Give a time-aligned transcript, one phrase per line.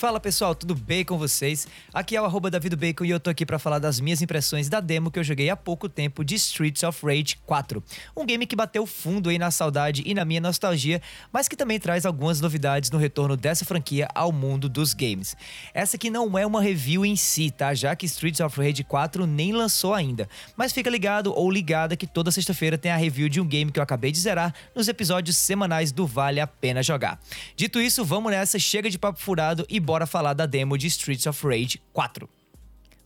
[0.00, 1.68] Fala pessoal, tudo bem com vocês?
[1.92, 4.80] Aqui é o arroba Bacon e eu tô aqui para falar das minhas impressões da
[4.80, 7.84] demo que eu joguei há pouco tempo de Streets of Rage 4.
[8.16, 11.78] Um game que bateu fundo aí na saudade e na minha nostalgia, mas que também
[11.78, 15.36] traz algumas novidades no retorno dessa franquia ao mundo dos games.
[15.74, 17.74] Essa aqui não é uma review em si, tá?
[17.74, 20.26] Já que Streets of Rage 4 nem lançou ainda.
[20.56, 23.78] Mas fica ligado ou ligada que toda sexta-feira tem a review de um game que
[23.78, 27.20] eu acabei de zerar nos episódios semanais do Vale a Pena Jogar.
[27.54, 31.26] Dito isso, vamos nessa, chega de papo furado e bora falar da demo de Streets
[31.26, 32.39] of Rage 4.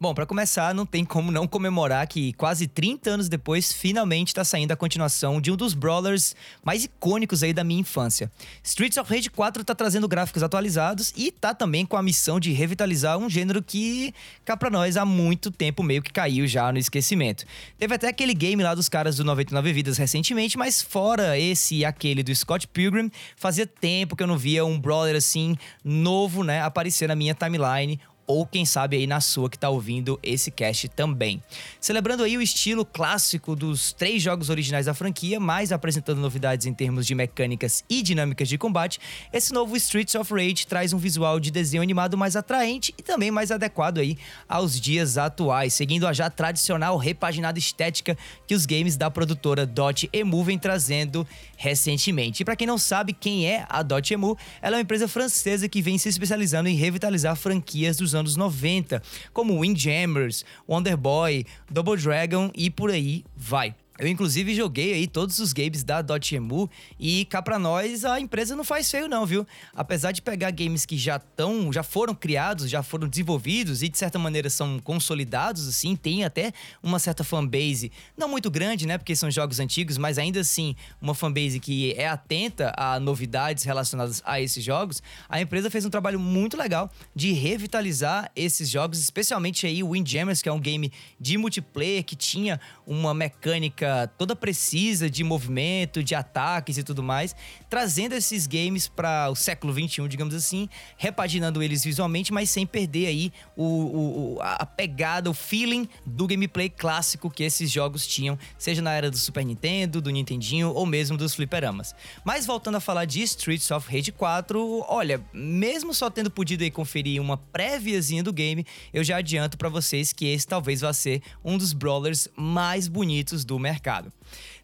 [0.00, 4.44] Bom, para começar, não tem como não comemorar que quase 30 anos depois, finalmente está
[4.44, 8.30] saindo a continuação de um dos brawlers mais icônicos aí da minha infância.
[8.62, 12.52] Streets of Rage 4 está trazendo gráficos atualizados e tá também com a missão de
[12.52, 16.78] revitalizar um gênero que cá pra nós há muito tempo meio que caiu já no
[16.78, 17.44] esquecimento.
[17.76, 21.84] Teve até aquele game lá dos caras do 99 Vidas recentemente, mas fora esse e
[21.84, 26.62] aquele do Scott Pilgrim, fazia tempo que eu não via um brawler assim novo, né,
[26.62, 30.86] aparecer na minha timeline ou quem sabe aí na sua que está ouvindo esse cast
[30.90, 31.42] também.
[31.80, 36.74] Celebrando aí o estilo clássico dos três jogos originais da franquia, mas apresentando novidades em
[36.74, 39.00] termos de mecânicas e dinâmicas de combate,
[39.32, 43.30] esse novo Streets of Rage traz um visual de desenho animado mais atraente e também
[43.30, 48.94] mais adequado aí aos dias atuais, seguindo a já tradicional repaginada estética que os games
[48.94, 52.42] da produtora Dot Emu vem trazendo recentemente.
[52.42, 55.66] E para quem não sabe quem é a Dot Emu, ela é uma empresa francesa
[55.66, 59.02] que vem se especializando em revitalizar franquias dos anos 90,
[59.32, 63.74] como Windjammers, Wonder Boy, Double Dragon e por aí vai.
[63.98, 68.54] Eu, inclusive, joguei aí todos os games da Dotemu e cá pra nós a empresa
[68.54, 69.44] não faz feio, não, viu?
[69.74, 73.98] Apesar de pegar games que já estão, já foram criados, já foram desenvolvidos e de
[73.98, 78.96] certa maneira são consolidados, assim, tem até uma certa fanbase, não muito grande, né?
[78.98, 84.22] Porque são jogos antigos, mas ainda assim, uma fanbase que é atenta a novidades relacionadas
[84.24, 85.02] a esses jogos.
[85.28, 90.40] A empresa fez um trabalho muito legal de revitalizar esses jogos, especialmente aí o Windjammers,
[90.40, 96.14] que é um game de multiplayer que tinha uma mecânica toda precisa de movimento, de
[96.14, 97.34] ataques e tudo mais,
[97.68, 103.06] trazendo esses games para o século 21, digamos assim, repaginando eles visualmente, mas sem perder
[103.06, 108.82] aí o, o, a pegada, o feeling do gameplay clássico que esses jogos tinham, seja
[108.82, 111.94] na era do Super Nintendo, do Nintendinho ou mesmo dos fliperamas.
[112.24, 116.70] Mas voltando a falar de Streets of Rage 4, olha, mesmo só tendo podido aí
[116.70, 121.22] conferir uma préviazinha do game, eu já adianto para vocês que esse talvez vá ser
[121.44, 124.12] um dos brawlers mais bonitos do mercado mercado.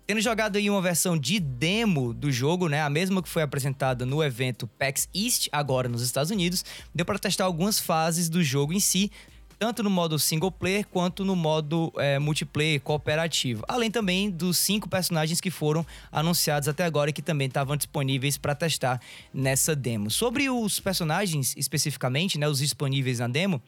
[0.06, 4.04] Tendo jogado aí uma versão de demo do jogo, né, a mesma que foi apresentada
[4.04, 6.64] no evento PAX East, agora nos Estados Unidos,
[6.94, 9.10] deu para testar algumas fases do jogo em si,
[9.58, 13.64] tanto no modo single player quanto no modo é, multiplayer cooperativo.
[13.66, 18.36] Além também dos cinco personagens que foram anunciados até agora e que também estavam disponíveis
[18.36, 19.00] para testar
[19.32, 20.10] nessa demo.
[20.10, 23.62] Sobre os personagens especificamente, né, os disponíveis na demo,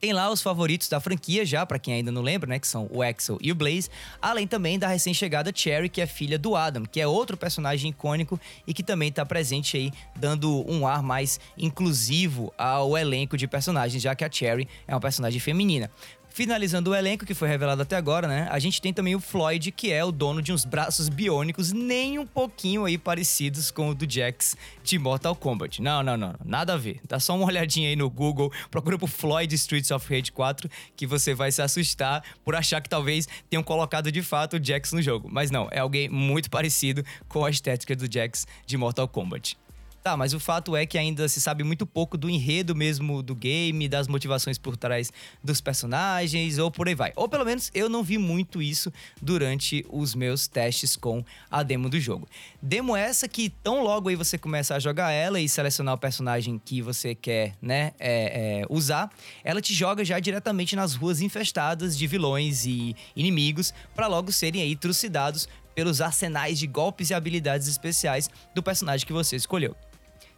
[0.00, 2.88] tem lá os favoritos da franquia já, para quem ainda não lembra, né, que são
[2.90, 3.88] o Axel e o Blaze,
[4.20, 8.40] além também da recém-chegada Cherry, que é filha do Adam, que é outro personagem icônico
[8.66, 14.02] e que também tá presente aí, dando um ar mais inclusivo ao elenco de personagens,
[14.02, 15.90] já que a Cherry é uma personagem feminina.
[16.34, 18.48] Finalizando o elenco que foi revelado até agora, né?
[18.50, 22.18] A gente tem também o Floyd, que é o dono de uns braços biônicos nem
[22.18, 25.82] um pouquinho aí parecidos com o do Jax de Mortal Kombat.
[25.82, 27.00] Não, não, não, nada a ver.
[27.06, 31.06] Dá só uma olhadinha aí no Google, procura por Floyd Streets of Rage 4 que
[31.06, 35.02] você vai se assustar por achar que talvez tenham colocado de fato o Jax no
[35.02, 35.28] jogo.
[35.30, 39.58] Mas não, é alguém muito parecido com a estética do Jax de Mortal Kombat.
[40.02, 43.36] Tá, mas o fato é que ainda se sabe muito pouco do enredo mesmo do
[43.36, 45.12] game, das motivações por trás
[45.44, 47.12] dos personagens, ou por aí vai.
[47.14, 51.88] Ou pelo menos eu não vi muito isso durante os meus testes com a demo
[51.88, 52.28] do jogo.
[52.60, 56.60] Demo essa que tão logo aí você começa a jogar ela e selecionar o personagem
[56.64, 59.08] que você quer, né, é, é, usar,
[59.44, 64.62] ela te joga já diretamente nas ruas infestadas de vilões e inimigos para logo serem
[64.62, 69.76] aí trucidados pelos arsenais de golpes e habilidades especiais do personagem que você escolheu.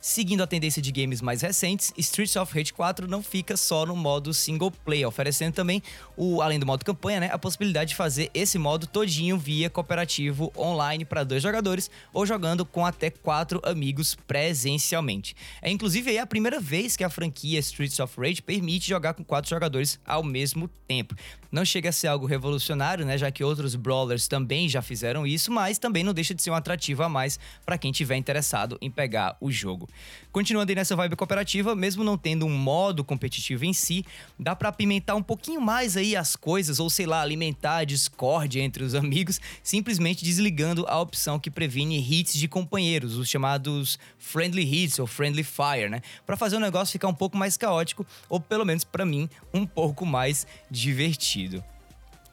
[0.07, 3.97] Seguindo a tendência de games mais recentes, Streets of Rage 4 não fica só no
[3.97, 5.83] modo single player, oferecendo também,
[6.15, 10.53] o, além do modo campanha, né, a possibilidade de fazer esse modo todinho via cooperativo
[10.59, 15.35] online para dois jogadores ou jogando com até quatro amigos presencialmente.
[15.63, 19.49] É inclusive a primeira vez que a franquia Streets of Rage permite jogar com quatro
[19.49, 21.17] jogadores ao mesmo tempo.
[21.55, 23.17] Não chega a ser algo revolucionário, né?
[23.17, 26.55] Já que outros brawlers também já fizeram isso, mas também não deixa de ser um
[26.55, 29.89] atrativo a mais para quem tiver interessado em pegar o jogo.
[30.33, 34.05] Continuando aí nessa vibe cooperativa, mesmo não tendo um modo competitivo em si,
[34.37, 38.61] dá para apimentar um pouquinho mais aí as coisas, ou sei lá, alimentar a discórdia
[38.61, 44.65] entre os amigos, simplesmente desligando a opção que previne hits de companheiros, os chamados friendly
[44.65, 46.03] hits ou friendly fire, né?
[46.27, 49.65] Para fazer o negócio ficar um pouco mais caótico, ou pelo menos para mim, um
[49.65, 51.44] pouco mais divertido.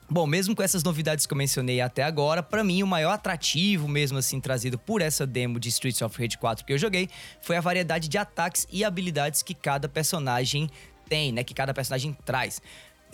[0.10, 3.88] Bom, mesmo com essas novidades que eu mencionei até agora, para mim o maior atrativo
[3.88, 7.10] mesmo assim trazido por essa demo de Streets of Rage 4 que eu joguei
[7.42, 10.70] foi a variedade de ataques e habilidades que cada personagem
[11.08, 12.62] tem, né, que cada personagem traz.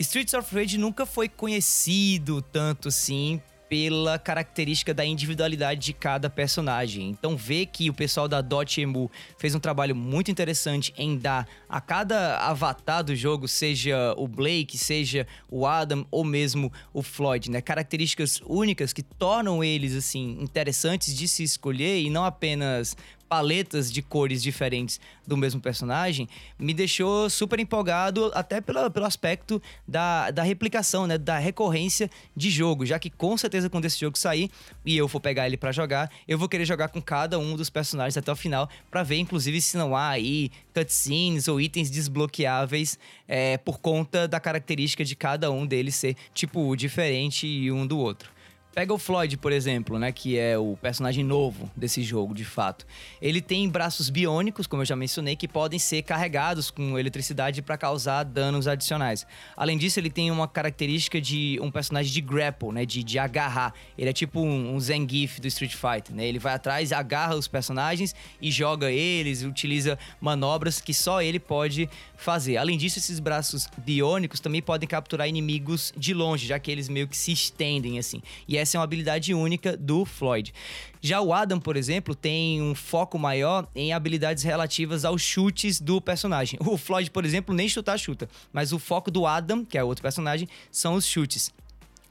[0.00, 7.08] Streets of Rage nunca foi conhecido tanto assim pela característica da individualidade de cada personagem.
[7.08, 11.80] Então, ver que o pessoal da Dotemu fez um trabalho muito interessante em dar a
[11.80, 17.60] cada avatar do jogo, seja o Blake, seja o Adam ou mesmo o Floyd, né,
[17.60, 22.96] características únicas que tornam eles assim interessantes de se escolher e não apenas
[23.28, 26.28] paletas de cores diferentes do mesmo personagem,
[26.58, 31.18] me deixou super empolgado, até pelo, pelo aspecto da, da replicação, né?
[31.18, 32.86] Da recorrência de jogo.
[32.86, 34.50] Já que com certeza quando esse jogo sair
[34.84, 37.68] e eu for pegar ele para jogar, eu vou querer jogar com cada um dos
[37.68, 42.98] personagens até o final, para ver, inclusive, se não há aí cutscenes ou itens desbloqueáveis
[43.26, 48.37] é, por conta da característica de cada um deles ser, tipo, diferente um do outro.
[48.78, 52.86] Pega o Floyd, por exemplo, né, que é o personagem novo desse jogo, de fato.
[53.20, 57.76] Ele tem braços biônicos, como eu já mencionei, que podem ser carregados com eletricidade para
[57.76, 59.26] causar danos adicionais.
[59.56, 63.74] Além disso, ele tem uma característica de um personagem de grapple, né, de, de agarrar.
[63.98, 66.28] Ele é tipo um, um Zangief do Street Fighter, né?
[66.28, 71.90] Ele vai atrás, agarra os personagens e joga eles, utiliza manobras que só ele pode
[72.16, 72.58] fazer.
[72.58, 77.08] Além disso, esses braços biônicos também podem capturar inimigos de longe, já que eles meio
[77.08, 78.22] que se estendem assim.
[78.46, 80.52] E essa é uma habilidade única do Floyd.
[81.00, 86.00] Já o Adam, por exemplo, tem um foco maior em habilidades relativas aos chutes do
[86.00, 86.60] personagem.
[86.68, 90.02] O Floyd, por exemplo, nem chutar chuta, mas o foco do Adam, que é outro
[90.02, 91.50] personagem, são os chutes.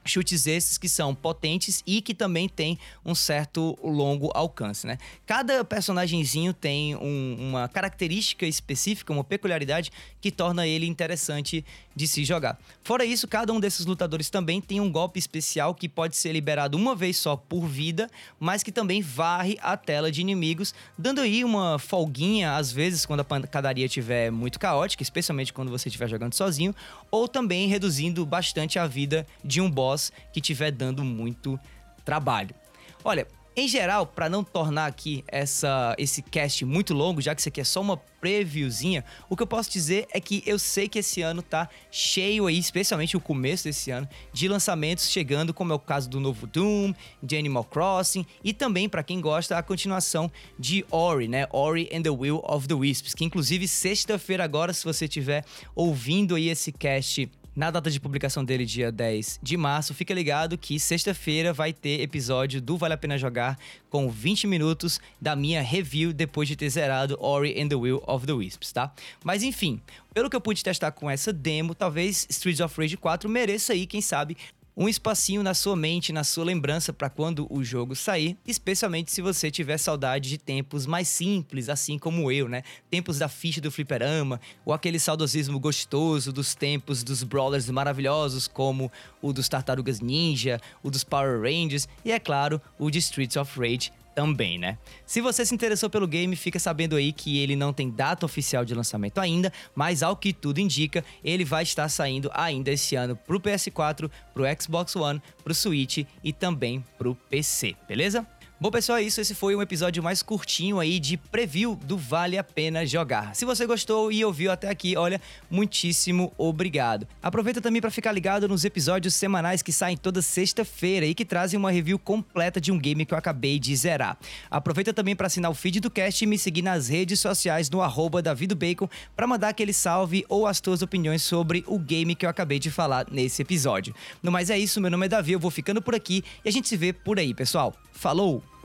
[0.08, 4.98] Chutes esses que são potentes e que também tem um certo longo alcance, né?
[5.26, 11.66] Cada personagemzinho tem um, uma característica específica, uma peculiaridade que torna ele interessante
[11.96, 12.60] de se jogar.
[12.84, 16.78] Fora isso, cada um desses lutadores também tem um golpe especial que pode ser liberado
[16.78, 18.10] uma vez só por vida,
[18.40, 23.22] mas que também varre a tela de inimigos, dando aí uma folguinha às vezes quando
[23.22, 26.76] a pancadaria estiver muito caótica, especialmente quando você estiver jogando sozinho,
[27.10, 29.97] ou também reduzindo bastante a vida de um boss
[30.32, 31.60] que estiver dando muito
[32.04, 32.56] trabalho.
[33.04, 33.28] Olha,
[33.60, 37.60] em geral, para não tornar aqui essa, esse cast muito longo, já que isso aqui
[37.60, 41.24] é só uma previewzinha, o que eu posso dizer é que eu sei que esse
[41.24, 45.80] ano tá cheio aí, especialmente o começo desse ano, de lançamentos chegando, como é o
[45.80, 50.86] caso do novo Doom, de Animal Crossing e também, para quem gosta, a continuação de
[50.92, 51.48] Ori, né?
[51.52, 56.36] Ori and the Will of the Wisps, que inclusive sexta-feira agora, se você estiver ouvindo
[56.36, 57.28] aí esse cast
[57.58, 62.02] na data de publicação dele, dia 10 de março, fica ligado que sexta-feira vai ter
[62.02, 63.58] episódio do Vale a Pena Jogar
[63.90, 68.28] com 20 minutos da minha review depois de ter zerado Ori and the Will of
[68.28, 68.94] the Wisps, tá?
[69.24, 69.82] Mas enfim,
[70.14, 73.88] pelo que eu pude testar com essa demo, talvez Streets of Rage 4 mereça aí,
[73.88, 74.38] quem sabe,
[74.80, 79.24] um espacinho na sua mente, na sua lembrança para quando o jogo sair, especialmente se
[79.24, 82.62] você tiver saudade de tempos mais simples, assim como eu, né?
[82.88, 88.92] Tempos da ficha do fliperama, ou aquele saudosismo gostoso dos tempos dos brawlers maravilhosos como
[89.20, 93.60] o dos Tartarugas Ninja, o dos Power Rangers e é claro, o de Streets of
[93.60, 94.80] Rage também, né?
[95.06, 98.66] Se você se interessou pelo game, fica sabendo aí que ele não tem data oficial
[98.66, 103.16] de lançamento ainda, mas ao que tudo indica, ele vai estar saindo ainda esse ano
[103.16, 108.26] pro PS4, pro Xbox One, pro Switch e também pro PC, beleza?
[108.60, 109.22] Bom, pessoal, é isso.
[109.22, 113.36] Esse foi um episódio mais curtinho aí de preview do Vale a Pena Jogar.
[113.36, 117.08] Se você gostou e ouviu até aqui, olha, muitíssimo obrigado.
[117.22, 121.60] Aproveita também para ficar ligado nos episódios semanais que saem toda sexta-feira e que trazem
[121.60, 124.18] uma review completa de um game que eu acabei de zerar.
[124.50, 127.84] Aproveita também para assinar o feed do cast e me seguir nas redes sociais no
[127.84, 128.24] arroba
[128.58, 132.58] Bacon para mandar aquele salve ou as tuas opiniões sobre o game que eu acabei
[132.58, 133.94] de falar nesse episódio.
[134.24, 136.52] No mais é isso, meu nome é Davi, eu vou ficando por aqui e a
[136.52, 137.76] gente se vê por aí, pessoal.
[137.92, 138.57] Falou!